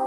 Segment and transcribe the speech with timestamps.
[0.00, 0.06] Hi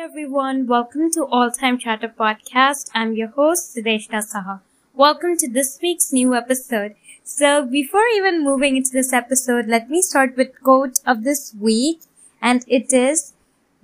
[0.00, 2.88] everyone, welcome to All Time Chatter Podcast.
[2.94, 4.62] I'm your host, Sudeshna Saha.
[4.94, 6.94] Welcome to this week's new episode.
[7.22, 12.00] So before even moving into this episode, let me start with quote of this week,
[12.40, 13.34] and it is,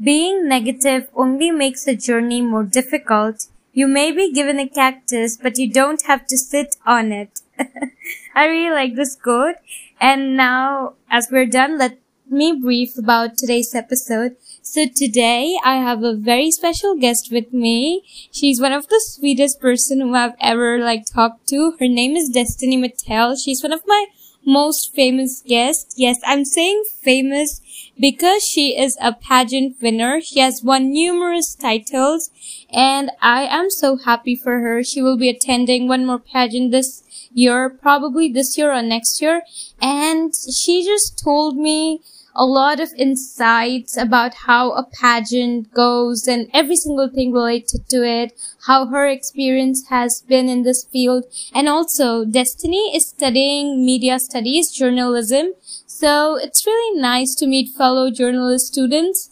[0.03, 3.49] being negative only makes the journey more difficult.
[3.75, 7.41] You may be given a cactus, but you don't have to sit on it.
[8.35, 9.57] I really like this quote.
[10.01, 11.99] And now, as we're done, let
[12.31, 14.37] me brief about today's episode.
[14.63, 18.05] So today I have a very special guest with me.
[18.31, 21.75] She's one of the sweetest person who I've ever like talked to.
[21.81, 23.35] Her name is Destiny Mateo.
[23.35, 24.07] She's one of my
[24.47, 25.95] most famous guest.
[25.97, 27.61] Yes, I'm saying famous
[27.99, 30.21] because she is a pageant winner.
[30.21, 32.31] She has won numerous titles
[32.73, 34.83] and I am so happy for her.
[34.83, 39.43] She will be attending one more pageant this year, probably this year or next year.
[39.81, 42.01] And she just told me
[42.37, 48.05] a lot of insights about how a pageant goes and every single thing related to
[48.05, 48.33] it,
[48.67, 51.25] how her experience has been in this field.
[51.55, 55.53] And also, Destiny is studying media studies, journalism.
[55.87, 59.31] So it's really nice to meet fellow journalist students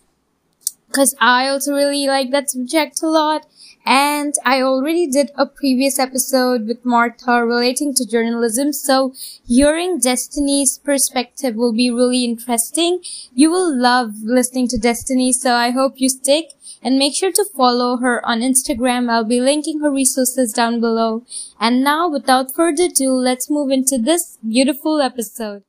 [0.89, 3.47] because I also really like that subject a lot.
[3.85, 8.73] And I already did a previous episode with Martha relating to journalism.
[8.73, 9.13] So
[9.47, 13.03] hearing Destiny's perspective will be really interesting.
[13.35, 15.33] You will love listening to Destiny.
[15.33, 16.53] So I hope you stick
[16.83, 19.11] and make sure to follow her on Instagram.
[19.11, 21.25] I'll be linking her resources down below.
[21.59, 25.65] And now without further ado, let's move into this beautiful episode.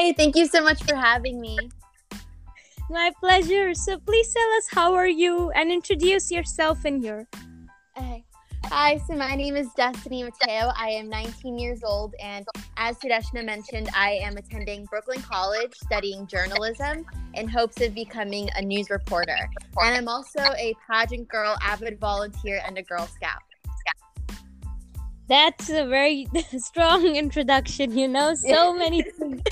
[0.00, 1.58] Hi, thank you so much for having me.
[2.88, 3.74] My pleasure.
[3.74, 7.26] So please tell us how are you and introduce yourself in here.
[7.98, 8.24] Okay.
[8.66, 10.70] Hi, so my name is Destiny Mateo.
[10.76, 12.46] I am 19 years old, and
[12.76, 18.62] as Sudeshna mentioned, I am attending Brooklyn College studying journalism in hopes of becoming a
[18.62, 19.50] news reporter.
[19.78, 23.42] And I'm also a pageant girl, avid volunteer, and a Girl Scout.
[25.28, 26.26] That's a very
[26.58, 29.42] strong introduction, you know, so many things.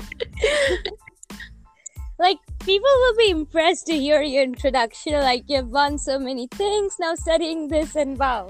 [2.19, 6.95] Like people will be impressed to hear your introduction like you've done so many things
[6.99, 8.49] now studying this and wow.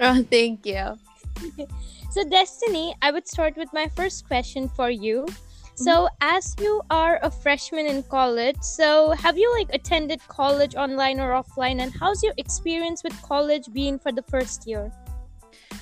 [0.00, 0.96] Oh, thank you.
[2.10, 5.26] so destiny i would start with my first question for you.
[5.76, 6.36] So mm-hmm.
[6.36, 11.30] as you are a freshman in college so have you like attended college online or
[11.32, 14.92] offline and how's your experience with college been for the first year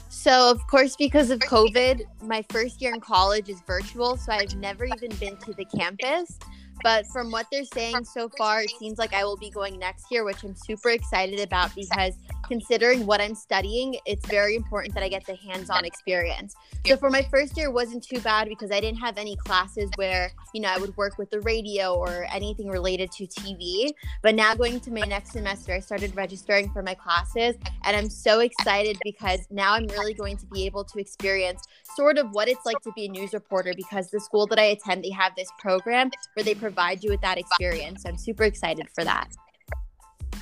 [0.08, 4.56] So, of course, because of COVID, my first year in college is virtual, so I've
[4.56, 6.38] never even been to the campus.
[6.82, 10.10] But from what they're saying so far, it seems like I will be going next
[10.10, 12.14] year, which I'm super excited about because
[12.48, 16.56] considering what I'm studying, it's very important that I get the hands on experience.
[16.86, 19.90] So for my first year, it wasn't too bad because I didn't have any classes
[19.96, 23.92] where, you know, I would work with the radio or anything related to TV.
[24.22, 28.08] But now going to my next semester, I started registering for my classes and I'm
[28.08, 31.62] so excited because now I'm really going to be able to experience
[31.94, 34.64] sort of what it's like to be a news reporter because the school that I
[34.64, 38.02] attend, they have this program where they provide you with that experience.
[38.02, 39.28] So I'm super excited for that.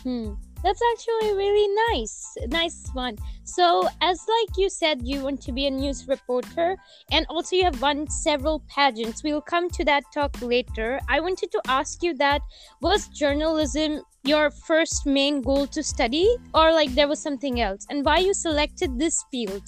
[0.03, 0.34] Hmm.
[0.66, 2.37] That's actually really nice.
[2.49, 3.16] Nice one.
[3.44, 6.77] So, as like you said, you want to be a news reporter,
[7.12, 9.22] and also you have won several pageants.
[9.22, 10.99] We'll come to that talk later.
[11.09, 12.43] I wanted to ask you that
[12.81, 18.04] was journalism your first main goal to study, or like there was something else, and
[18.04, 19.62] why you selected this field?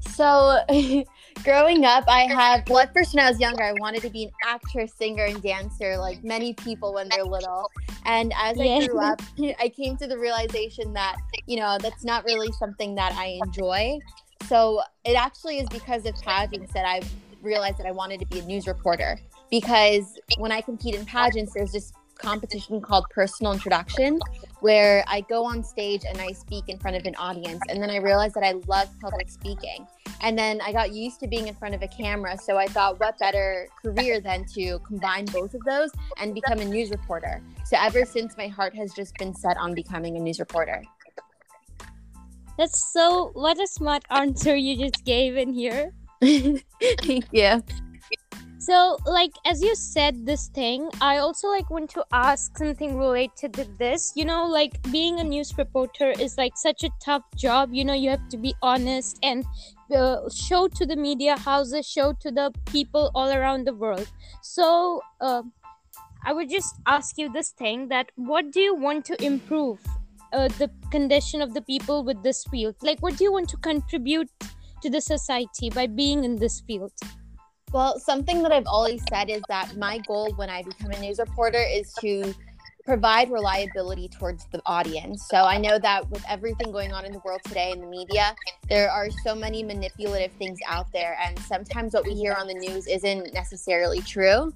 [0.00, 0.58] So,
[1.42, 4.24] growing up, I had, well, at first when I was younger, I wanted to be
[4.24, 7.70] an actress, singer, and dancer, like many people when they're little.
[8.04, 8.76] And as Yeah.
[8.76, 9.20] I grew up,
[9.60, 13.98] I came to the realization that, you know, that's not really something that I enjoy.
[14.46, 17.00] So, it actually is because of pageants that I
[17.42, 19.18] realized that I wanted to be a news reporter.
[19.50, 24.18] Because when I compete in pageants, there's this competition called personal introduction
[24.60, 27.60] where I go on stage and I speak in front of an audience.
[27.68, 29.86] And then I realized that I love public speaking.
[30.22, 32.38] And then I got used to being in front of a camera.
[32.38, 36.64] So I thought, what better career than to combine both of those and become a
[36.64, 37.42] news reporter?
[37.66, 40.82] So ever since, my heart has just been set on becoming a news reporter.
[42.56, 43.32] That's so.
[43.34, 45.92] What a smart answer you just gave in here.
[46.22, 47.62] Thank you.
[48.64, 53.52] So, like as you said this thing, I also like want to ask something related
[53.52, 54.14] to this.
[54.16, 57.74] You know, like being a news reporter is like such a tough job.
[57.74, 59.44] You know, you have to be honest and
[59.94, 64.10] uh, show to the media houses, show to the people all around the world.
[64.40, 65.42] So, uh,
[66.24, 69.78] I would just ask you this thing that what do you want to improve
[70.32, 72.76] uh, the condition of the people with this field?
[72.80, 74.30] Like, what do you want to contribute
[74.80, 76.92] to the society by being in this field?
[77.74, 81.18] Well, something that I've always said is that my goal when I become a news
[81.18, 82.32] reporter is to
[82.84, 85.26] provide reliability towards the audience.
[85.28, 88.34] So I know that with everything going on in the world today in the media,
[88.68, 92.54] there are so many manipulative things out there, and sometimes what we hear on the
[92.54, 94.52] news isn't necessarily true.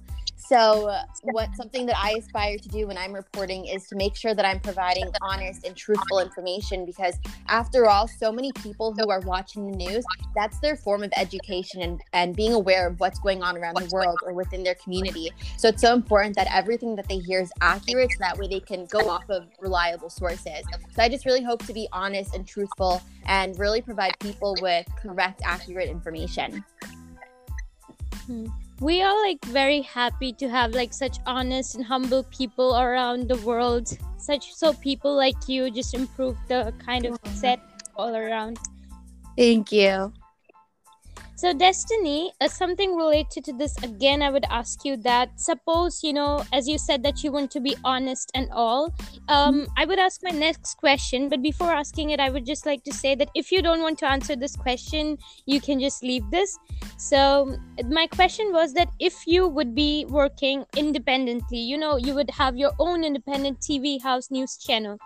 [0.49, 0.91] So,
[1.21, 4.45] what something that I aspire to do when I'm reporting is to make sure that
[4.45, 9.69] I'm providing honest and truthful information because, after all, so many people who are watching
[9.69, 10.03] the news,
[10.33, 13.89] that's their form of education and, and being aware of what's going on around the
[13.91, 15.29] world or within their community.
[15.57, 18.85] So, it's so important that everything that they hear is accurate that way they can
[18.85, 20.63] go off of reliable sources.
[20.95, 24.85] So, I just really hope to be honest and truthful and really provide people with
[24.95, 26.63] correct, accurate information.
[28.25, 28.47] Hmm.
[28.79, 33.37] We are like very happy to have like such honest and humble people around the
[33.37, 33.89] world.
[34.17, 37.59] Such so people like you just improve the kind of set
[37.95, 38.57] all around.
[39.35, 40.13] Thank you
[41.39, 46.11] so, Destiny, uh, something related to this again, I would ask you that suppose, you
[46.11, 48.93] know, as you said that you want to be honest and all,
[49.29, 51.29] um, I would ask my next question.
[51.29, 53.97] But before asking it, I would just like to say that if you don't want
[53.99, 56.57] to answer this question, you can just leave this.
[56.97, 57.55] So,
[57.87, 62.57] my question was that if you would be working independently, you know, you would have
[62.57, 64.97] your own independent TV house news channel.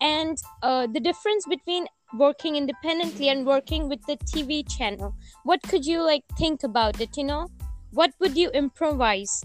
[0.00, 5.14] And uh, the difference between working independently and working with the TV channel.
[5.44, 7.48] What could you like think about it, you know?
[7.92, 9.42] What would you improvise?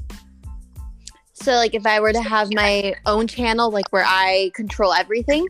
[1.33, 5.47] So like if I were to have my own channel like where I control everything,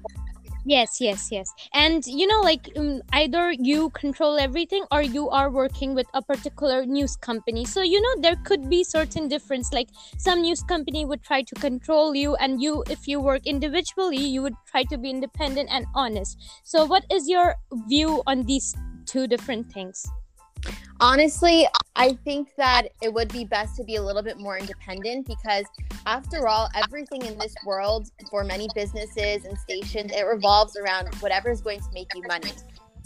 [0.64, 1.52] Yes, yes, yes.
[1.74, 6.22] And you know, like um, either you control everything or you are working with a
[6.22, 7.66] particular news company.
[7.66, 9.74] So you know there could be certain difference.
[9.74, 14.18] Like some news company would try to control you, and you, if you work individually,
[14.24, 16.38] you would try to be independent and honest.
[16.64, 17.56] So what is your
[17.88, 18.76] view on these
[19.06, 20.06] two different things?
[21.00, 25.26] Honestly, I think that it would be best to be a little bit more independent
[25.26, 25.66] because,
[26.06, 31.50] after all, everything in this world for many businesses and stations, it revolves around whatever
[31.50, 32.52] is going to make you money.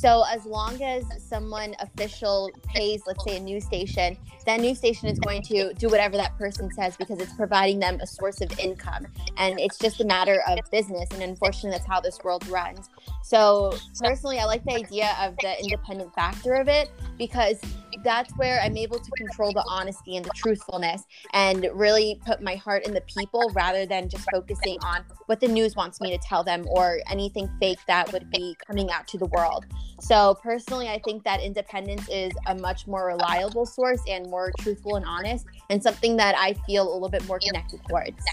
[0.05, 4.15] So as long as someone official pays, let's say a news station,
[4.45, 7.99] that news station is going to do whatever that person says because it's providing them
[7.99, 9.07] a source of income.
[9.37, 11.09] And it's just a matter of business.
[11.09, 12.87] And unfortunately, that's how this world runs.
[13.23, 17.59] So personally, I like the idea of the independent factor of it because
[18.03, 21.03] that's where I'm able to control the honesty and the truthfulness
[21.33, 25.47] and really put my heart in the people rather than just focusing on what the
[25.47, 29.17] news wants me to tell them or anything fake that would be coming out to
[29.17, 29.65] the world.
[29.99, 34.97] So, personally, I think that independence is a much more reliable source and more truthful
[34.97, 38.23] and honest, and something that I feel a little bit more connected towards.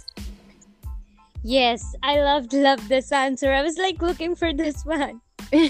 [1.45, 3.53] Yes, I loved loved this answer.
[3.53, 5.21] I was like looking for this one.
[5.53, 5.69] yeah,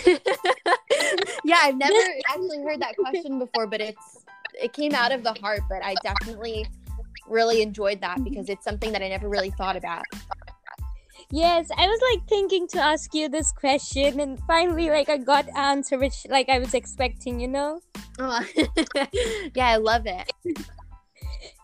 [1.60, 1.94] I've never
[2.28, 4.24] actually heard that question before, but it's
[4.60, 5.60] it came out of the heart.
[5.68, 6.66] But I definitely
[7.26, 10.04] really enjoyed that because it's something that I never really thought about.
[11.32, 15.48] Yes, I was like thinking to ask you this question, and finally, like I got
[15.56, 17.40] answer which like I was expecting.
[17.40, 17.80] You know.
[18.18, 18.44] Oh.
[19.54, 20.30] yeah, I love it.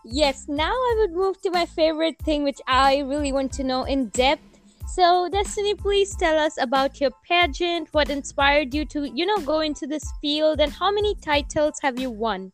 [0.03, 3.83] Yes, now I would move to my favorite thing, which I really want to know
[3.83, 4.49] in depth
[4.91, 9.59] so, Destiny, please tell us about your pageant, what inspired you to, you know, go
[9.59, 12.51] into this field, and how many titles have you won?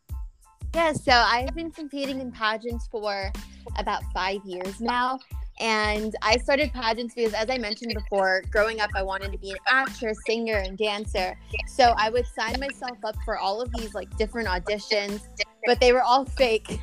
[0.73, 3.31] Yeah, so I've been competing in pageants for
[3.77, 5.19] about five years now.
[5.59, 9.51] And I started pageants because, as I mentioned before, growing up, I wanted to be
[9.51, 11.37] an actress, singer, and dancer.
[11.67, 15.21] So I would sign myself up for all of these like different auditions,
[15.65, 16.79] but they were all fake.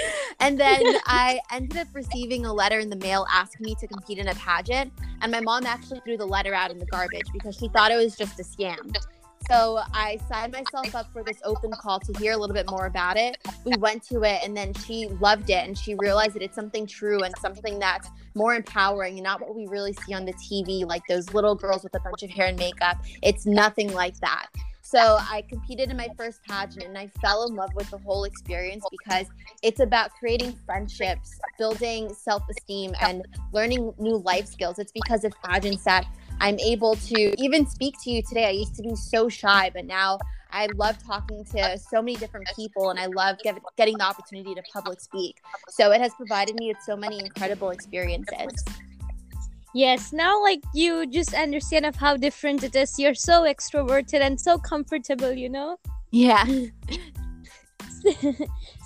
[0.40, 4.18] and then I ended up receiving a letter in the mail asking me to compete
[4.18, 4.92] in a pageant.
[5.22, 7.96] And my mom actually threw the letter out in the garbage because she thought it
[7.96, 8.92] was just a scam.
[9.48, 12.86] So I signed myself up for this open call to hear a little bit more
[12.86, 13.38] about it.
[13.64, 16.86] We went to it and then she loved it and she realized that it's something
[16.86, 20.84] true and something that's more empowering and not what we really see on the TV,
[20.84, 22.98] like those little girls with a bunch of hair and makeup.
[23.22, 24.48] It's nothing like that.
[24.82, 28.22] So I competed in my first pageant and I fell in love with the whole
[28.22, 29.26] experience because
[29.62, 34.78] it's about creating friendships, building self esteem, and learning new life skills.
[34.78, 36.06] It's because of pageants that
[36.40, 38.46] I'm able to even speak to you today.
[38.46, 40.18] I used to be so shy, but now
[40.50, 44.54] I love talking to so many different people and I love get, getting the opportunity
[44.54, 45.40] to public speak.
[45.68, 48.64] So it has provided me with so many incredible experiences.
[49.74, 52.98] Yes, now like you just understand of how different it is.
[52.98, 55.78] You're so extroverted and so comfortable, you know?
[56.10, 56.46] Yeah.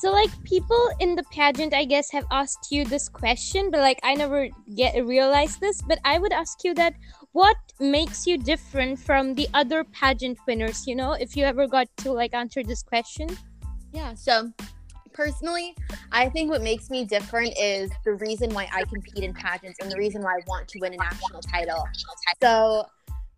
[0.00, 4.00] So like people in the pageant, I guess, have asked you this question, but like
[4.02, 5.82] I never get realized this.
[5.82, 6.94] But I would ask you that
[7.32, 10.86] what makes you different from the other pageant winners?
[10.86, 13.28] You know, if you ever got to like answer this question.
[13.92, 14.14] Yeah.
[14.14, 14.52] So
[15.12, 15.76] personally,
[16.12, 19.90] I think what makes me different is the reason why I compete in pageants and
[19.90, 21.84] the reason why I want to win a national title.
[22.42, 22.84] So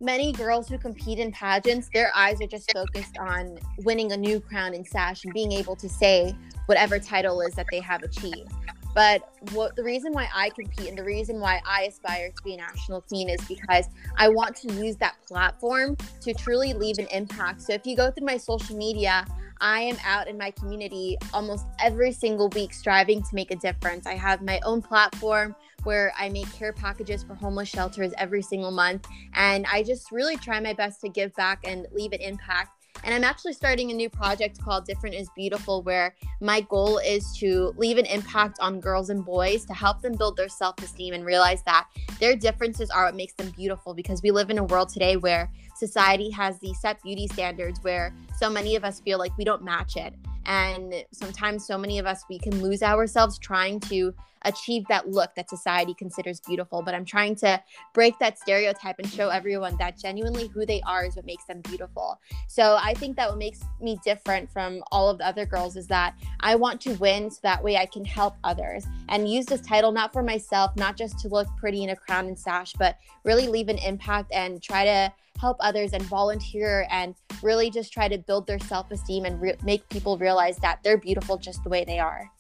[0.01, 4.41] many girls who compete in pageants, their eyes are just focused on winning a new
[4.41, 8.53] crown and sash and being able to say whatever title is that they have achieved.
[8.95, 12.55] But what the reason why I compete and the reason why I aspire to be
[12.55, 17.07] a national queen is because I want to use that platform to truly leave an
[17.07, 17.63] impact.
[17.63, 19.25] So if you go through my social media,
[19.61, 24.07] I am out in my community almost every single week striving to make a difference.
[24.07, 28.73] I have my own platform where I make care packages for homeless shelters every single
[28.73, 29.07] month.
[29.35, 33.15] And I just really try my best to give back and leave an impact and
[33.15, 37.75] I'm actually starting a new project called Different is Beautiful, where my goal is to
[37.77, 41.25] leave an impact on girls and boys to help them build their self esteem and
[41.25, 41.89] realize that
[42.21, 45.51] their differences are what makes them beautiful because we live in a world today where
[45.77, 49.63] society has these set beauty standards where so many of us feel like we don't
[49.63, 50.15] match it.
[50.47, 55.35] And sometimes, so many of us, we can lose ourselves trying to achieve that look
[55.35, 56.83] that society considers beautiful.
[56.83, 57.63] But I'm trying to
[57.95, 61.61] break that stereotype and show everyone that genuinely who they are is what makes them
[61.61, 62.21] beautiful.
[62.49, 65.87] So I think that what makes me different from all of the other girls is
[65.89, 69.61] that I want to win so that way I can help others and use this
[69.61, 72.99] title not for myself, not just to look pretty in a crown and sash, but
[73.25, 78.09] really leave an impact and try to help others and volunteer and really just try
[78.09, 81.69] to build their self esteem and re- make people realize that they're beautiful just the
[81.69, 82.31] way they are.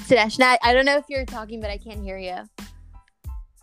[0.00, 2.42] Sudeshna, I don't know if you're talking, but I can't hear you.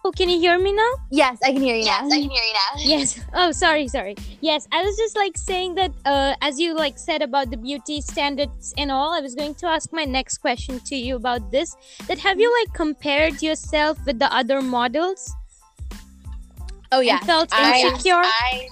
[0.04, 0.92] Oh, can you hear me now?
[1.12, 2.16] Yes, I can hear you yes, now.
[2.16, 2.82] I can hear you now.
[2.98, 3.20] yes.
[3.36, 4.16] Oh, sorry, sorry.
[4.42, 8.02] Yes, I was just like saying that uh, as you like said about the beauty
[8.02, 11.76] standards and all, I was going to ask my next question to you about this.
[12.08, 15.32] That have you like compared yourself with the other models?
[16.92, 18.16] Oh yeah, felt insecure.
[18.16, 18.70] I,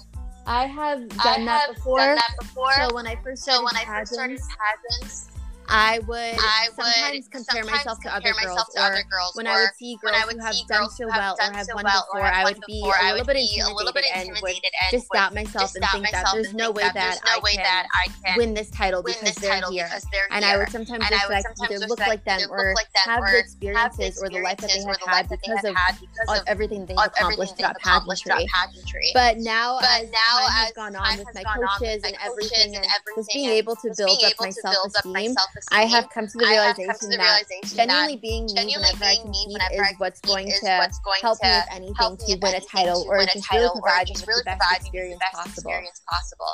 [0.48, 1.98] I have done I that have before.
[2.00, 2.74] done that before.
[2.74, 4.56] So when I first started so when I first started pageants,
[5.00, 5.39] pageants,
[5.70, 9.36] I would I sometimes would compare sometimes myself to compare other girls, to other girls,
[9.36, 11.84] when I would see girls I would who have done so well or have won
[11.86, 14.92] well before, I would be before, a little bit a little bit intimidated and intimidated
[14.92, 17.54] just stop myself and think that there's no way that that there's no I way
[17.54, 19.90] can that I can win this title because they're here.
[20.32, 20.46] And.
[20.50, 22.76] I would sometimes and I just would like sometimes either look like them or look
[22.76, 26.00] like them have the experiences or the life that they have had because of had
[26.00, 29.12] because of of everything they've accomplished throughout pageantry.
[29.14, 32.74] But now, as time has gone on with my coaches and everything,
[33.16, 36.10] just being able to build up my to build up my self-esteem, self-esteem, I have
[36.10, 38.94] come to the I have come to realization the that realization genuinely being me genuinely
[38.94, 41.50] whenever being me compete whenever I is what's going is to what's going help me
[41.50, 44.22] with anything help to win a title or just really title or provide me just
[44.22, 45.72] with really the best provide the experience best possible.
[45.72, 46.54] experience possible.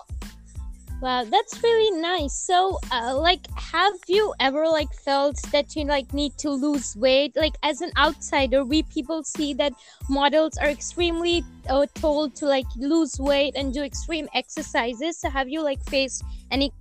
[1.01, 2.33] Wow, that's really nice.
[2.33, 7.35] So, uh, like, have you ever like felt that you like need to lose weight?
[7.35, 9.73] Like, as an outsider, we people see that
[10.09, 15.19] models are extremely uh, told to like lose weight and do extreme exercises.
[15.19, 16.71] So, have you like faced any?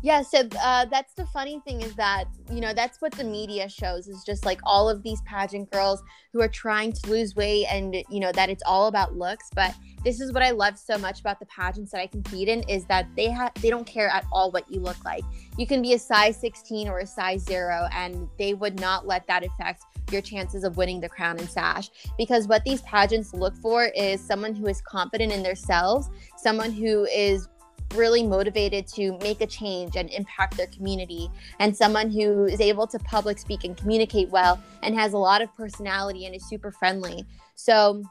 [0.00, 3.68] Yeah, so uh, that's the funny thing is that, you know, that's what the media
[3.68, 6.02] shows is just like all of these pageant girls
[6.32, 9.50] who are trying to lose weight and, you know, that it's all about looks.
[9.52, 9.74] But
[10.04, 12.84] this is what I love so much about the pageants that I compete in is
[12.84, 15.24] that they have they don't care at all what you look like.
[15.56, 19.26] You can be a size 16 or a size 0 and they would not let
[19.26, 23.54] that affect your chances of winning the crown and sash because what these pageants look
[23.56, 27.48] for is someone who is confident in themselves, someone who is
[27.94, 32.86] really motivated to make a change and impact their community and someone who is able
[32.86, 36.70] to public speak and communicate well and has a lot of personality and is super
[36.70, 37.24] friendly.
[37.54, 38.02] So,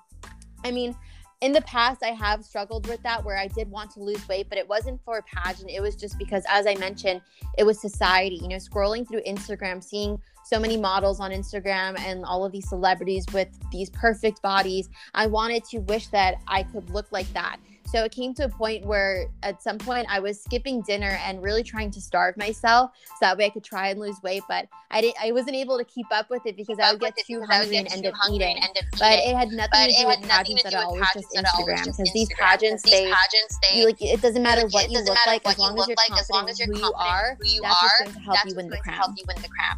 [0.64, 0.96] I mean,
[1.42, 4.48] in the past, I have struggled with that where I did want to lose weight,
[4.50, 5.70] but it wasn't for a pageant.
[5.70, 7.22] It was just because, as I mentioned,
[7.60, 8.38] it was society.
[8.42, 12.68] You know, scrolling through Instagram, seeing so many models on Instagram and all of these
[12.68, 17.58] celebrities with these perfect bodies, I wanted to wish that I could look like that.
[17.88, 21.42] So it came to a point where at some point I was skipping dinner and
[21.42, 24.44] really trying to starve myself so that way I could try and lose weight.
[24.50, 27.16] But I didn't I wasn't able to keep up with it because I would get
[27.26, 28.58] too hungry and end up eating.
[29.00, 30.96] But it had nothing But to do with pageants at do all.
[30.96, 31.68] It was just pageants at all.
[31.68, 31.86] It was Instagram.
[31.86, 35.48] Because these pageants, These they you, like it doesn't matter like, what you look like
[35.48, 37.38] as long as you're like, as long confident as you're who you are.
[37.40, 39.24] Who you that's are, going to help you win what's the going to help you
[39.28, 39.78] win the crown.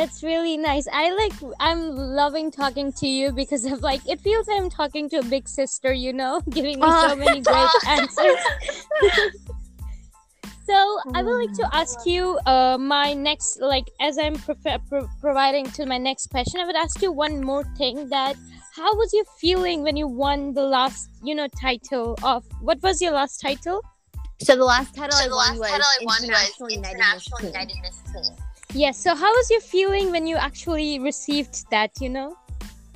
[0.00, 0.86] That's really nice.
[0.90, 1.54] I like.
[1.60, 4.00] I'm loving talking to you because of like.
[4.08, 5.92] It feels like I'm talking to a big sister.
[5.92, 8.40] You know, giving me so many great answers.
[10.64, 15.08] So I would like to ask you, uh, my next, like, as I'm prof- pro-
[15.20, 18.08] providing to my next question, I would ask you one more thing.
[18.08, 18.36] That
[18.76, 23.02] how was you feeling when you won the last, you know, title of what was
[23.02, 23.82] your last title?
[24.40, 26.72] So the last title So I the won last was title I won International was
[26.72, 28.49] United International Miss United Miss Teen.
[28.72, 28.98] Yes.
[28.98, 31.90] So how was your feeling when you actually received that?
[32.00, 32.36] You know.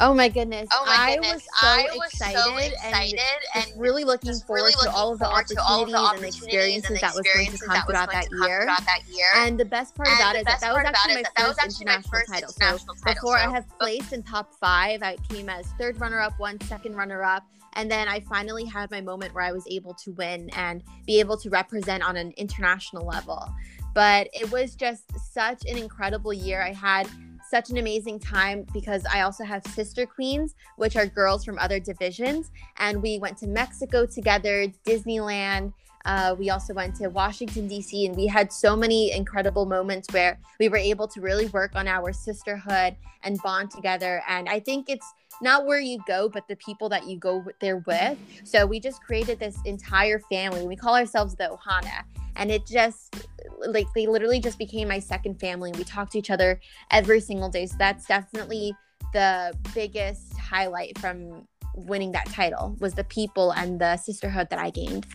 [0.00, 0.68] Oh my goodness!
[0.72, 1.34] Oh my I goodness!
[1.34, 3.20] was so I was excited, so and excited
[3.54, 5.90] just and really looking forward really to looking all of the forward to all of
[5.90, 8.36] the opportunities and opportunities experiences that was going to come that throughout going that to
[8.36, 8.62] come year.
[8.62, 9.26] throughout that year.
[9.36, 11.26] And the best part And about the it is that that was actually my is
[11.26, 12.48] that that was first actually my international first title.
[12.48, 13.14] So international title.
[13.14, 16.96] before I So have placed in top five, I came as third runner-up, one second
[16.96, 20.82] runner-up, and then I finally had my moment where I was able to win and
[21.06, 23.48] be able to represent on an international level.
[23.94, 26.60] But it was just such an incredible year.
[26.60, 27.08] I had
[27.48, 31.78] such an amazing time because I also have sister queens, which are girls from other
[31.78, 32.50] divisions.
[32.78, 35.72] And we went to Mexico together, Disneyland.
[36.04, 40.38] Uh, we also went to Washington, D.C., and we had so many incredible moments where
[40.60, 44.22] we were able to really work on our sisterhood and bond together.
[44.28, 47.78] And I think it's not where you go, but the people that you go there
[47.86, 48.18] with.
[48.44, 50.66] So we just created this entire family.
[50.66, 52.04] We call ourselves the Ohana.
[52.36, 53.26] And it just,
[53.66, 55.72] like, they literally just became my second family.
[55.72, 57.66] We talk to each other every single day.
[57.66, 58.74] So that's definitely
[59.12, 61.46] the biggest highlight from
[61.76, 65.06] winning that title was the people and the sisterhood that I gained.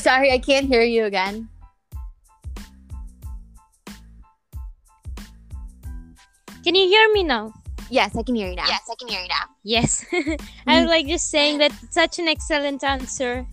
[0.00, 1.46] Sorry, I can't hear you again.
[6.64, 7.52] Can you hear me now?
[7.90, 8.64] Yes, I can hear you now.
[8.66, 9.44] yes, I can hear you now.
[9.62, 10.06] Yes.
[10.66, 13.46] I was like just saying that such an excellent answer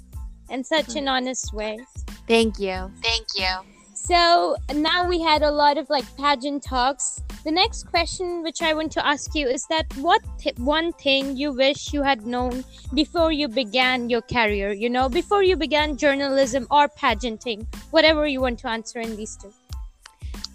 [0.49, 1.11] and such an mm.
[1.11, 1.79] honest way.
[2.27, 2.91] Thank you.
[3.03, 3.76] Thank you.
[4.07, 7.21] So now we had a lot of like pageant talks.
[7.43, 11.35] The next question, which I want to ask you, is that what th- one thing
[11.35, 14.71] you wish you had known before you began your career?
[14.71, 19.35] You know, before you began journalism or pageanting, whatever you want to answer in these
[19.35, 19.51] two.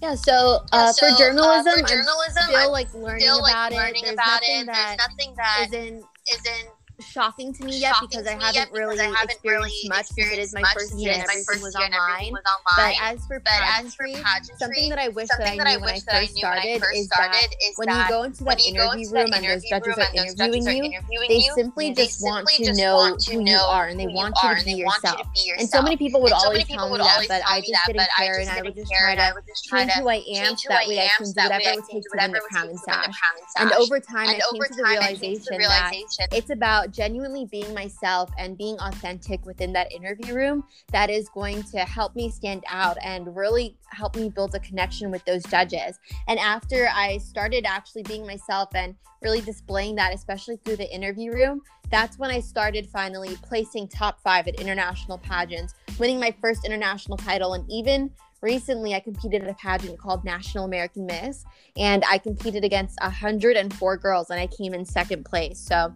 [0.01, 3.53] Yeah, so, uh, so, for journalism, for journalism, I'm still I'm like learning still like
[3.53, 4.03] about learning it.
[4.03, 4.67] There's about nothing it.
[4.67, 6.69] There's nothing that isn't isn't
[7.05, 10.07] shocking to me yet shocking because I haven't yet really I haven't experienced really much
[10.07, 12.33] since it is experienced my first year and my everything first was year and everything
[12.33, 12.33] online.
[12.33, 12.95] was online.
[12.99, 15.67] But as for But as for pageantry, something that I wish that I something that
[15.67, 17.15] I knew when I wish that I first knew when I started first is that
[17.17, 19.33] started is when you that go into when that you go interview into that room
[19.33, 21.53] and those interview judges room are and those interviewing judges are you, interviewing they you,
[21.55, 23.99] simply they just want simply to just know want to who you know are and
[24.01, 25.23] they who want you are to and be they want you yourself.
[25.23, 25.61] to be yourself.
[25.61, 28.51] And so many people would always tell me that, but I just didn't care and
[28.51, 30.69] I would just care try I to would just try change who I am so
[30.69, 32.69] that way I can do whatever it would can take do to win the crown
[32.69, 33.17] and take to win the sash.
[33.59, 36.37] and over time, And I came to the time, I came to the realization that
[36.37, 41.63] it's about genuinely being myself and being authentic within that interview room that is going
[41.65, 45.99] to help me stand out and really help me build a connection with those judges.
[46.29, 51.33] And after I started actually being myself and really displaying that, especially through the interview
[51.33, 56.65] room, that's when I started finally placing top five at international pageants, winning my first
[56.65, 61.45] international title, and even recently I competed at a pageant called National American Miss,
[61.77, 65.59] and I competed against 104 girls, and I came in second place.
[65.59, 65.95] So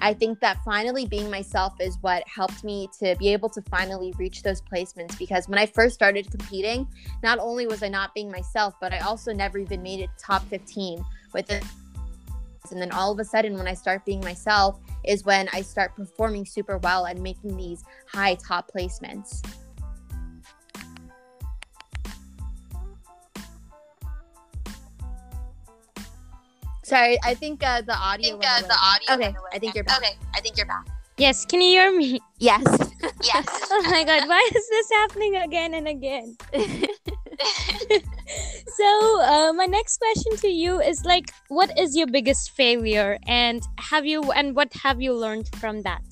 [0.00, 4.12] I think that finally being myself is what helped me to be able to finally
[4.18, 6.86] reach those placements because when I first started competing,
[7.22, 10.44] not only was I not being myself, but I also never even made it top
[10.48, 11.64] 15 with it.
[12.70, 15.96] And then all of a sudden, when I start being myself, is when I start
[15.96, 19.42] performing super well and making these high top placements.
[26.88, 28.30] Sorry, I think uh, the I audio.
[28.30, 29.14] think went uh, away the audio.
[29.14, 29.98] Okay, went away I think you're back.
[29.98, 30.86] Okay, I think you're back.
[31.18, 32.20] Yes, can you hear me?
[32.38, 32.64] Yes.
[33.22, 33.46] Yes.
[33.70, 36.36] Oh my god, why is this happening again and again?
[38.78, 43.62] So, uh, my next question to you is like, what is your biggest failure, and
[43.78, 46.02] have you and what have you learned from that?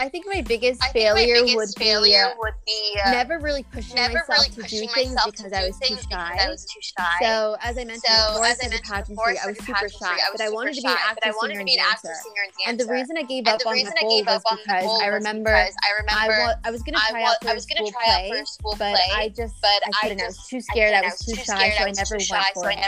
[0.00, 3.08] I think my biggest I think my failure biggest would failure be would be uh,
[3.08, 5.60] uh, never really pushing never myself really to do pushing things myself because to I
[5.60, 6.30] do was too things shy.
[6.32, 7.16] because I was too shy.
[7.20, 10.16] So as I mentioned So, before, as I mentioned pageantry, before, I was super shy,
[10.16, 11.68] I was but I wanted to be an shy, active but I wanted singer and
[11.68, 12.14] an dancer.
[12.16, 12.64] singer and dancer.
[12.64, 15.68] And the reason I gave up on the I goal was because I remember I
[15.68, 18.76] I, remember I was gonna try out for I a school play, for a school
[18.80, 20.24] but I just I I couldn't.
[20.24, 20.96] I, was too scared.
[20.96, 22.80] I was too shy, so I I never went for it.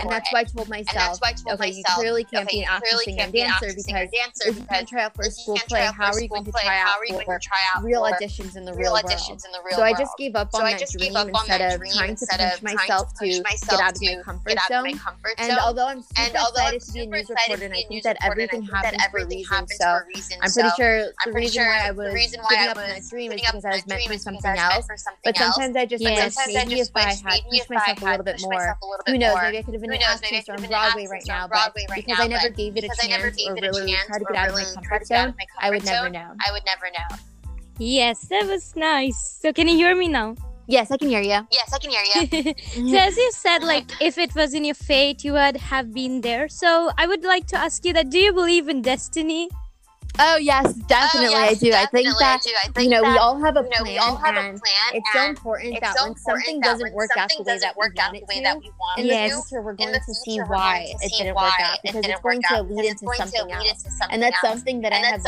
[0.00, 3.24] And that's why I told myself, I okay, you clearly can't be an clearly singer
[3.28, 4.08] and dancer because
[4.48, 6.28] if you can't try out for a school play, try out for how are you
[6.28, 8.92] going like try how are you going to try out real auditions in the real,
[8.92, 9.44] auditions world.
[9.46, 9.94] in the real so world.
[9.94, 11.78] I just gave up on so that I just dream gave up on instead that
[11.78, 14.04] dream of trying to push myself to, push myself get, out to
[14.46, 15.50] get out of my comfort zone.
[15.50, 17.74] And although I'm super and although excited I'm super to be a news reporter, and
[17.74, 19.58] I think that everything happens for a reason.
[19.68, 22.12] So I'm pretty sure the reason why I was
[22.50, 24.88] giving up on that dream is because I was meant for something else.
[25.24, 28.40] But sometimes I just wish oh, maybe if I had pushed myself a little bit
[28.42, 29.36] more, who knows?
[29.42, 31.48] Maybe I could have been an actress on Broadway right now.
[31.94, 34.64] Because I never gave it a chance or really tried to get out of my
[34.64, 36.34] comfort zone, I would never know.
[36.46, 37.16] I would never know.
[37.78, 39.38] Yes, that was nice.
[39.40, 40.36] So can you hear me now?
[40.66, 41.46] Yes, I can hear you.
[41.50, 42.54] Yes, I can hear you.
[42.90, 46.20] so as you said, like if it was in your fate, you would have been
[46.20, 46.48] there.
[46.48, 49.50] So I would like to ask you that: Do you believe in destiny?
[50.20, 51.70] Oh yes, definitely oh, yes, I do.
[51.70, 53.72] Definitely I think that I think you know that, we all have a plan.
[53.72, 54.60] You know, we all have a plan.
[54.92, 57.10] It's so important that when something that doesn't work
[57.98, 60.14] out the way that we want it to, in yeah, the future we're going to
[60.14, 63.84] see why it didn't work out because it's going to lead into something else.
[64.10, 65.24] And that's something that I have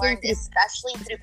[0.00, 1.18] learned, especially through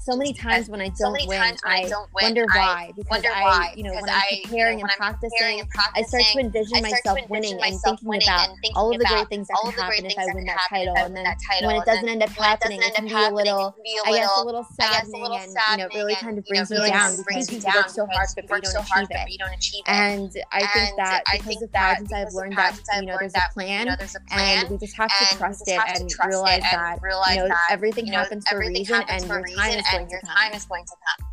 [0.00, 2.90] so many times when I don't win, I wonder why.
[2.96, 5.62] Because I, you know, when I'm preparing and practicing,
[5.94, 9.58] I start to envision myself winning and thinking about all of the great things that
[9.62, 11.24] can happen if I win that title, and then
[11.62, 14.14] when it doesn't end up happening, it can, happening little, it can be a little,
[14.14, 16.90] I guess, a little saddening, and, you know, really kind of brings you, know, really
[16.90, 19.90] down brings you down work so hard, but you don't, achieve it.
[19.90, 23.42] And I think that I because of pageants, I've learned that, you know, there's a
[23.52, 23.88] plan
[24.30, 26.98] and we just have to trust it and realize that,
[27.34, 31.28] you know, everything happens for a reason and your time is going to come.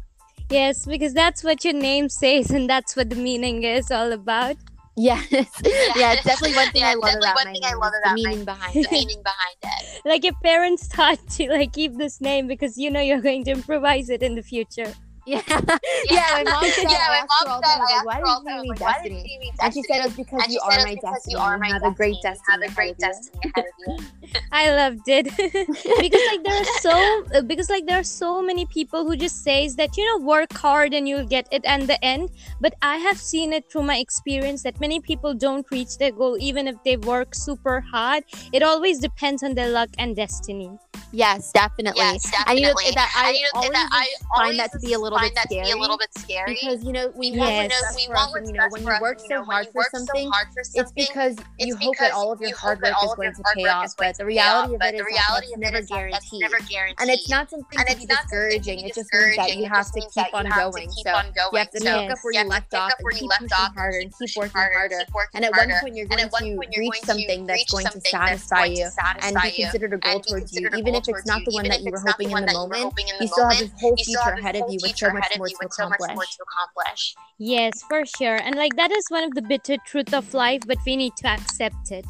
[0.50, 4.58] Yes, because that's what your name says, and that's what the meaning is all about.
[4.96, 5.28] Yes.
[5.32, 5.48] Yeah,
[5.96, 7.72] yeah it's definitely one thing yeah, I love about one my thing name.
[7.72, 8.92] I love about the meaning behind it.
[8.92, 10.02] meaning behind it.
[10.06, 13.52] Like your parents thought to like keep this name because you know you're going to
[13.52, 14.94] improvise it in the future.
[15.26, 15.78] Yeah, yeah.
[16.12, 18.76] yeah, my mom said, yeah, I mom said, I like, why did you name me
[18.76, 19.40] Destiny?
[19.62, 21.92] And she said it was because, you, are it because you are my have destiny.
[21.92, 22.44] Have a great destiny.
[22.50, 24.10] Have a great destiny.
[24.52, 28.66] I loved it because like there are so uh, because like there are so many
[28.66, 32.04] people who just says that you know work hard and you'll get it at the
[32.04, 32.30] end.
[32.60, 36.38] But I have seen it through my experience that many people don't reach their goal
[36.40, 38.24] even if they work super hard.
[38.52, 40.72] It always depends on their luck and destiny.
[41.12, 42.02] Yes, definitely.
[42.02, 42.52] Yes, definitely.
[42.52, 45.12] And you know that I, always, that I always find that to be a little
[45.13, 45.65] little bit that scary.
[45.65, 48.45] To be a little bit scary because you know we yes, we want.
[48.45, 50.30] you know when you work so, hard, for something,
[50.73, 53.65] it's because it's you hope that all of your hard work is going to pay
[53.65, 53.91] off.
[53.97, 56.41] But the reality of it is that's never guaranteed.
[56.41, 56.99] Never guaranteed.
[56.99, 58.80] And it's not something to be discouraging.
[58.80, 60.89] It just means that you have to keep on going.
[60.91, 61.10] So
[61.52, 64.36] you have to pick up where you left off and keep pushing harder and keep
[64.36, 64.99] working harder.
[65.34, 68.89] And at one point you're going to reach something that's going to satisfy you
[69.21, 71.91] and be considered a goal towards you, even if it's not the one that you
[71.91, 72.93] were hoping in the moment.
[73.19, 77.16] You still have this whole future ahead of you so much more to accomplish.
[77.38, 78.36] Yes, for sure.
[78.36, 81.28] And like that is one of the bitter truth of life, but we need to
[81.28, 82.06] accept it.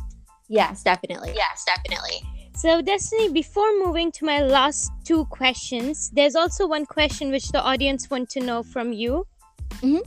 [0.48, 1.34] Yes, definitely.
[1.36, 2.22] Yes, definitely.
[2.56, 7.62] So, Destiny, before moving to my last two questions, there's also one question which the
[7.62, 9.26] audience want to know from you.
[9.82, 9.98] Mm-hmm.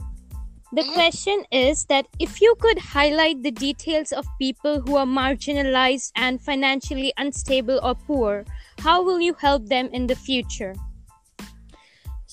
[0.73, 0.93] The mm-hmm.
[0.93, 6.41] question is that if you could highlight the details of people who are marginalized and
[6.41, 8.45] financially unstable or poor,
[8.79, 10.73] how will you help them in the future?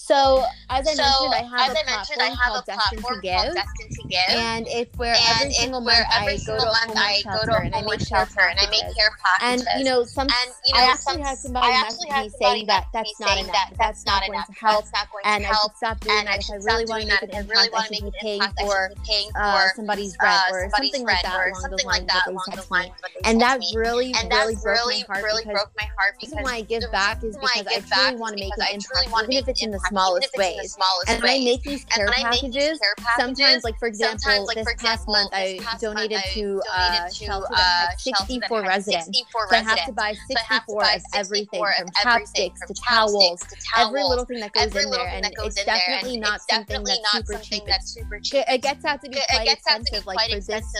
[0.04, 3.24] So, as I so, mentioned, I have, a, I platform I have a platform, Destined
[3.24, 4.36] called Destined to Give.
[4.36, 7.40] And if where and every single month every I go to a month, I go
[7.48, 9.64] to a and I shelter and I make care packages.
[9.64, 12.84] And you know, some and, you know, I actually had somebody message me saying that
[12.92, 13.54] that's not enough.
[13.54, 14.44] That that's not enough.
[14.54, 15.72] Help, to help.
[16.04, 18.60] And I should stop doing that I really want to make an impact.
[18.60, 22.44] I uh, should be paying uh, for somebody's uh, rent or something like that along
[22.52, 22.92] the lines
[23.24, 27.38] And that really, really broke my heart because the reason why I give back is
[27.38, 30.62] because I truly want to make an impact, even if it's in the smallest ways.
[30.62, 31.24] The smallest and.
[31.24, 34.64] I make these care, packages, make these care packages, Sometimes, like for example, like, for
[34.64, 36.62] this past month, I uh, donated, to,
[37.12, 39.22] shelter uh, 64 residents.
[39.50, 43.42] I have to buy 64 of everything, from chopsticks to, to towels,
[43.76, 45.08] every little thing that goes in there.
[45.08, 48.44] And it's definitely not something that's super cheap.
[48.48, 50.72] It gets out to be quite expensive, like for this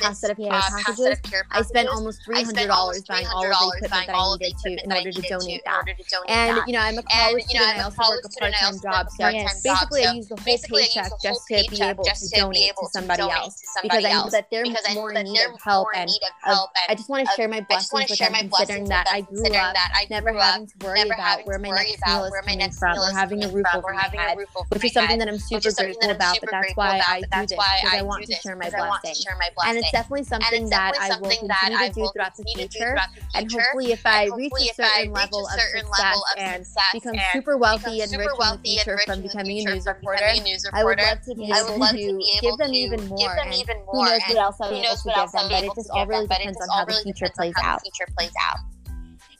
[0.00, 1.18] past set of care packages.
[1.50, 5.12] I spent almost $300 buying all of the equipment that I needed to in order
[5.12, 5.84] to donate that.
[6.28, 7.78] And, you know, I'm a college student.
[7.78, 9.10] I also work a part part-time job.
[9.10, 9.62] So yes.
[9.62, 10.12] basically, job.
[10.12, 13.22] I use the whole paycheck whole just to be able to, donate, able to, somebody
[13.22, 15.60] donate else, to somebody because else because I know that they're because more need of
[15.60, 15.88] help.
[15.94, 16.10] And,
[16.46, 19.76] and, I just want to share my blessings with them, considering that I grew up
[20.10, 23.48] never having to worry about where my next meal is coming from, or having a
[23.48, 24.38] roof over my head,
[24.68, 26.38] which is something that I'm super grateful about.
[26.40, 29.90] But that's why I do this because I want to share my blessings, and it's
[29.90, 32.96] definitely something that I will continue to do throughout the future.
[33.34, 38.12] And hopefully, if I reach a certain level of success and become super wealthy and
[38.12, 40.24] rich wealthy and rich from becoming a news reporter.
[40.72, 43.18] I would love to be able to, to give them even more.
[43.18, 44.06] Give them even more.
[44.06, 45.48] Who knows what else I'll be able to give them?
[45.48, 48.58] But it just all really depends on how the future plays out.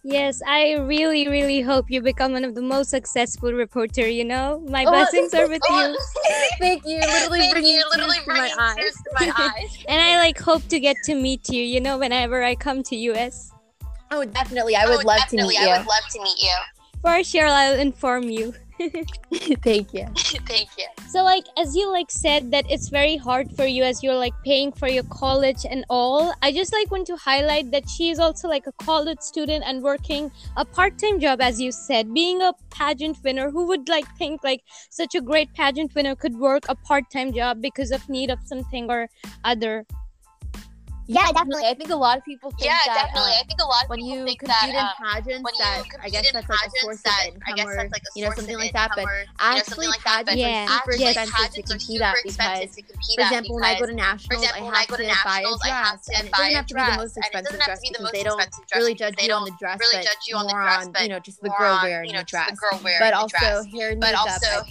[0.07, 4.07] Yes, I really, really hope you become one of the most successful reporter.
[4.07, 5.99] You know, my oh, blessings are with oh, you.
[6.61, 7.01] Thank you.
[7.01, 9.79] Literally Thank bringing, you, literally tears, bringing to tears to my eyes.
[9.89, 11.63] and I like hope to get to meet you.
[11.63, 13.51] You know, whenever I come to US.
[14.11, 14.77] Oh, definitely.
[14.77, 15.69] I oh, would oh, love to meet you.
[15.69, 16.55] I would love to meet you.
[17.01, 18.55] For sure, I'll inform you.
[19.63, 20.07] thank you.
[20.47, 20.87] Thank you.
[21.09, 24.35] So like as you like said that it's very hard for you as you're like
[24.45, 28.19] paying for your college and all i just like want to highlight that she is
[28.19, 32.53] also like a college student and working a part-time job as you said being a
[32.71, 33.51] pageant winner.
[33.51, 37.63] Who would like think like such a great pageant winner could work a part-time job
[37.63, 39.09] because of need of something or
[39.45, 39.87] other?
[41.07, 41.67] Yeah, definitely.
[41.67, 43.33] I think a lot of people think yeah, that, definitely.
[43.33, 46.09] Uh, I um, think a lot of when you um, compete in pageants, that I
[46.09, 48.93] guess that's like a source that, of income, or, like you know something like that.
[48.97, 50.65] But or, actually, know, pageants yeah.
[50.65, 51.11] are super yeah.
[51.11, 52.81] expensive to compete at because,
[53.17, 56.33] for example, when I go to nationals, I have to buy a dress, and it
[56.33, 58.41] doesn't have to be the most expensive dress because they don't
[58.75, 62.13] really judge you on the dress, but more on you know just the girl wearing
[62.13, 62.57] the dress.
[62.83, 63.37] But also
[63.77, 64.25] hair and makeup,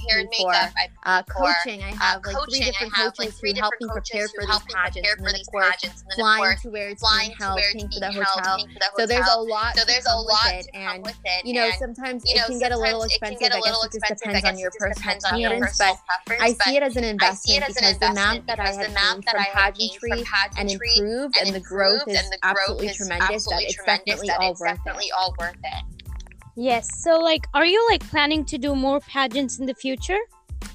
[0.10, 1.84] hair and makeup, coaching.
[1.84, 5.36] I have like three different coaches who help me prepare for these pageants, and then
[5.36, 8.58] of course flying to where it's flying being held, paying for the hotel.
[8.98, 9.78] So there's a lot.
[9.78, 10.68] So there's a lot it.
[10.74, 11.06] and
[11.44, 13.52] you know sometimes it can get a little expensive.
[13.54, 15.78] I guess it just depends on your personal preference.
[15.78, 20.24] But I see it as an investment because the amount that I have gained from
[20.24, 23.46] pageantry and improved and the growth is absolutely tremendous.
[23.46, 23.78] That it's
[24.62, 25.84] definitely all worth it.
[26.56, 26.88] Yes.
[27.02, 30.20] So, like, are you like planning to do more pageants in the future?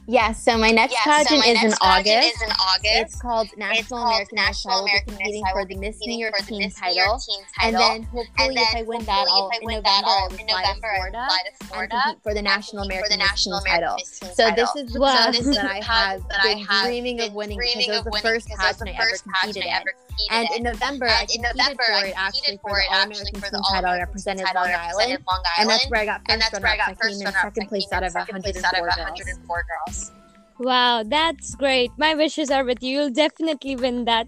[0.07, 0.19] Yes.
[0.19, 2.85] Yeah, so my next yeah, pageant, so my is, next in pageant is, in August.
[2.85, 4.83] It's called National it's called American National Miss.
[4.83, 7.21] American competing for the Miss New York teen, title.
[7.61, 10.81] And then hopefully, and then if I win that, I'll, in November, I'll fly, November,
[10.81, 11.29] to Florida,
[11.65, 14.05] Florida and compete for the National American, the National American title.
[14.21, 14.35] title.
[14.35, 17.89] So this is the so one that I have been dreaming of winning because it
[17.89, 19.83] was the first pageant I ever competed in
[20.31, 23.59] and in November, and I in November, for it actually for, it actually for the
[23.59, 27.25] All American title represented Long Island, Long Island, and that's where I got first.
[27.25, 30.13] runner-up where second place out of 104 girls.
[30.59, 31.91] Wow, that's great.
[31.97, 32.99] My wishes are with you.
[32.99, 34.27] You'll definitely win that.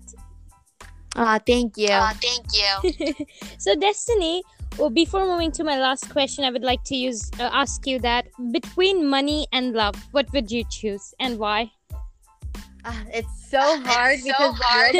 [1.16, 1.88] Ah, uh, thank you.
[1.90, 3.26] Ah, uh, thank you.
[3.58, 4.42] so, Destiny,
[4.78, 7.98] well, before moving to my last question, I would like to use uh, ask you
[8.00, 11.72] that between money and love, what would you choose and why?
[12.84, 14.94] Uh, it's so ah, hard it's because so hard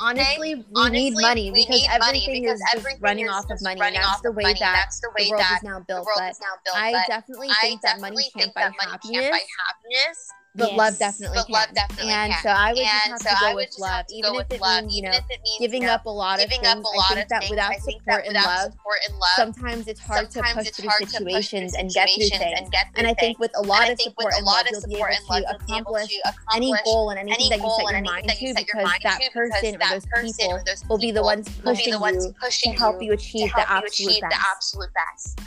[0.00, 3.44] honestly, we honestly, need money we because, need everything, because is everything is running off
[3.50, 3.80] of money.
[3.80, 4.42] Running that's, the way.
[4.42, 6.08] That that's the way world that is now built.
[6.16, 10.78] But, now built, I definitely think that money can't, buy, happiness, but yes.
[10.78, 11.52] love definitely but can.
[11.52, 12.42] love definitely and can.
[12.42, 14.94] so I would and just have so to go with love, even, if it means
[14.96, 15.12] you know,
[15.60, 16.60] giving up a lot of things.
[16.64, 17.50] Lot I think of that things.
[17.50, 20.58] without, think support, that and without love, support, and love, sometimes it's hard, sometimes to,
[20.58, 22.42] push it's hard to push through situations and get through things.
[22.58, 24.96] And, get through and I think with a lot of support and love, you'll be
[24.96, 26.18] able to accomplish
[26.52, 30.82] any goal and anything that you set your mind to, because that person or those
[30.82, 35.38] people will be the ones pushing you to help you achieve the absolute best.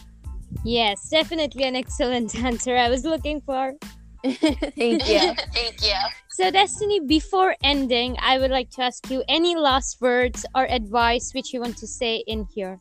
[0.64, 3.74] Yes, definitely an excellent answer I was looking for.
[4.24, 5.20] Thank you.
[5.54, 5.94] Thank you.
[6.30, 11.32] So, Destiny, before ending, I would like to ask you any last words or advice
[11.34, 12.80] which you want to say in here.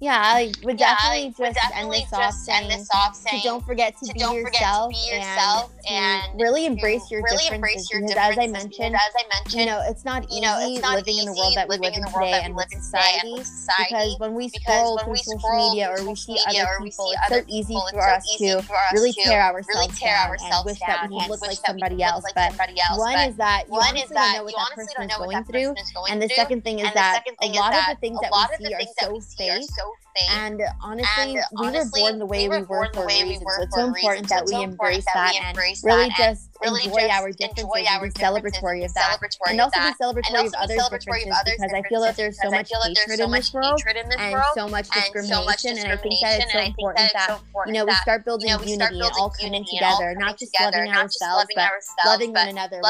[0.00, 3.66] Yeah, I would definitely just, definitely end, this just end this off saying, to don't
[3.66, 7.52] forget to, to be, yourself, to be yourself and, and really embrace your really differences.
[7.52, 8.32] Embrace your differences.
[8.32, 10.96] As I mentioned, as I mentioned, you know, it's not easy, you know, it's not
[10.96, 14.18] living easy in the world that we live in, today, and in society, society, because
[14.20, 17.92] when we scroll through social media or we see other people, it's so easy people,
[17.92, 18.64] for us to
[18.96, 22.24] really tear ourselves down and wish that we look like somebody else.
[22.34, 22.56] But
[22.96, 25.74] one is that you honestly don't know what that person is going through,
[26.08, 28.88] and the second thing is that a lot of the things that we see are
[28.96, 32.66] so fake yourself and honestly, and we honestly, were born the way we were, we
[32.66, 33.46] were for a reason.
[33.46, 36.84] So it's so important that, we, embrace that, we embrace that, and, really just really
[36.84, 39.18] enjoy just our differences enjoy our and be celebratory of that.
[39.48, 39.96] And also that.
[39.96, 43.52] be celebratory, of, others differences because I feel that there's so much hatred in this
[43.52, 45.78] world and so much discrimination.
[45.78, 49.02] And I think that it's so important that, you know, we start building unity and
[49.16, 51.70] all coming together, not just loving ourselves, but
[52.04, 52.80] loving one another,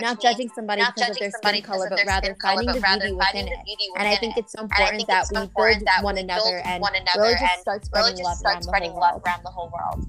[0.00, 3.58] not judging somebody because of their skin color, but rather finding the beauty within it.
[3.96, 7.22] And I think it's so important that we build one another build and one another
[7.22, 10.06] really just and start spreading, really just start spreading love around the whole world.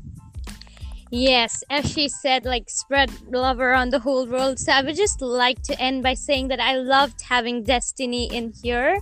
[1.15, 4.57] Yes, as she said, like spread love around the whole world.
[4.57, 8.51] So I would just like to end by saying that I loved having Destiny in
[8.63, 8.99] here.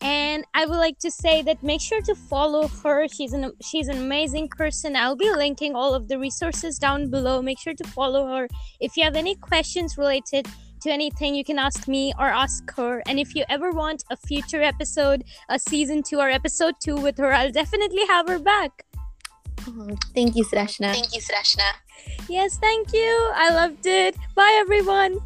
[0.00, 3.06] And I would like to say that make sure to follow her.
[3.06, 4.96] She's an she's an amazing person.
[4.96, 7.40] I'll be linking all of the resources down below.
[7.40, 8.48] Make sure to follow her.
[8.80, 10.48] If you have any questions related
[10.84, 13.02] to anything, you can ask me or ask her.
[13.06, 17.18] And if you ever want a future episode, a season two or episode two with
[17.18, 18.84] her, I'll definitely have her back.
[19.66, 20.92] Oh, thank you, Sudeshna.
[20.92, 21.70] Thank you, Sudeshna.
[22.28, 23.32] Yes, thank you.
[23.34, 24.14] I loved it.
[24.34, 25.20] Bye everyone.